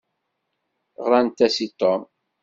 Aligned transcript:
Ɣṛant-as 1.05 1.55
i 1.65 1.67
Tom. 1.79 2.01